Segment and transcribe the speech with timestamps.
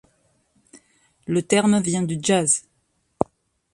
[1.27, 2.65] Le terme vient du jazz.